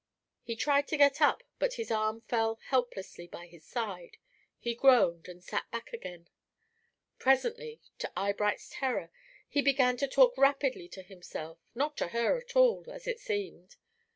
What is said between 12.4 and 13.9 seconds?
all, as it seemed.